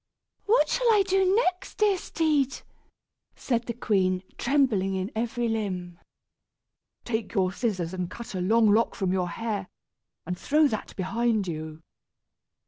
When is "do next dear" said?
1.03-1.95